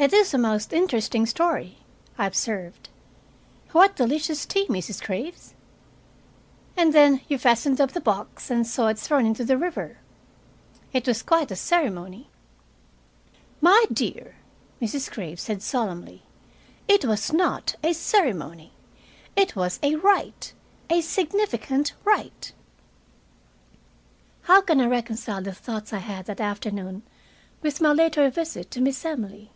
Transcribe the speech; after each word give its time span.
"It 0.00 0.12
is 0.12 0.32
a 0.32 0.38
most 0.38 0.72
interesting 0.72 1.26
story," 1.26 1.78
I 2.16 2.26
observed. 2.26 2.88
"What 3.72 3.96
delicious 3.96 4.46
tea, 4.46 4.64
Mrs. 4.68 5.04
Graves! 5.04 5.54
And 6.76 6.92
then 6.92 7.20
you 7.26 7.36
fastened 7.36 7.80
up 7.80 7.90
the 7.90 8.00
box 8.00 8.48
and 8.48 8.64
saw 8.64 8.86
it 8.86 8.98
thrown 9.00 9.26
into 9.26 9.44
the 9.44 9.58
river. 9.58 9.98
It 10.92 11.08
was 11.08 11.24
quite 11.24 11.50
a 11.50 11.56
ceremony." 11.56 12.30
"My 13.60 13.86
dear," 13.92 14.36
Mrs. 14.80 15.10
Graves 15.10 15.42
said 15.42 15.62
solemnly, 15.64 16.22
"it 16.86 17.04
was 17.04 17.32
not 17.32 17.74
a 17.82 17.92
ceremony. 17.92 18.74
It 19.34 19.56
was 19.56 19.80
a 19.82 19.96
rite 19.96 20.52
a 20.88 21.00
significant 21.00 21.92
rite." 22.04 22.52
How 24.42 24.60
can 24.60 24.80
I 24.80 24.86
reconcile 24.86 25.42
the 25.42 25.52
thoughts 25.52 25.92
I 25.92 25.98
had 25.98 26.26
that 26.26 26.40
afternoon 26.40 27.02
with 27.62 27.80
my 27.80 27.92
later 27.92 28.30
visit 28.30 28.70
to 28.70 28.80
Miss 28.80 29.04
Emily? 29.04 29.50